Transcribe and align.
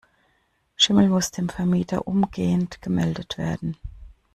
Schimmel 0.77 1.09
muss 1.09 1.29
dem 1.29 1.47
Vermieter 1.47 2.07
umgehend 2.07 2.81
gemeldet 2.81 3.37
werden. 3.37 3.77